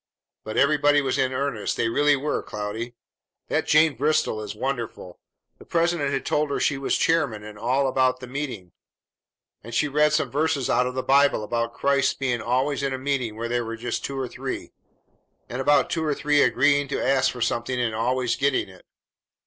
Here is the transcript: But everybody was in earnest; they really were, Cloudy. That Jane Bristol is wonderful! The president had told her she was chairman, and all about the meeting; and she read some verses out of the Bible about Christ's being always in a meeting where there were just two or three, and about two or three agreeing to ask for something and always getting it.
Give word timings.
But 0.43 0.57
everybody 0.57 0.99
was 0.99 1.19
in 1.19 1.31
earnest; 1.31 1.77
they 1.77 1.87
really 1.87 2.15
were, 2.15 2.41
Cloudy. 2.41 2.95
That 3.49 3.67
Jane 3.67 3.95
Bristol 3.95 4.41
is 4.41 4.55
wonderful! 4.55 5.19
The 5.59 5.65
president 5.65 6.11
had 6.11 6.25
told 6.25 6.49
her 6.49 6.59
she 6.59 6.75
was 6.79 6.97
chairman, 6.97 7.43
and 7.43 7.55
all 7.55 7.87
about 7.87 8.19
the 8.19 8.25
meeting; 8.25 8.71
and 9.63 9.75
she 9.75 9.87
read 9.87 10.11
some 10.11 10.31
verses 10.31 10.71
out 10.71 10.87
of 10.87 10.95
the 10.95 11.03
Bible 11.03 11.43
about 11.43 11.75
Christ's 11.75 12.15
being 12.15 12.41
always 12.41 12.81
in 12.81 12.93
a 12.93 12.97
meeting 12.97 13.35
where 13.35 13.47
there 13.47 13.63
were 13.63 13.77
just 13.77 14.03
two 14.03 14.17
or 14.17 14.27
three, 14.27 14.71
and 15.47 15.61
about 15.61 15.91
two 15.91 16.03
or 16.03 16.15
three 16.15 16.41
agreeing 16.41 16.87
to 16.87 16.99
ask 16.99 17.29
for 17.31 17.39
something 17.43 17.79
and 17.79 17.93
always 17.93 18.35
getting 18.35 18.69
it. 18.69 18.87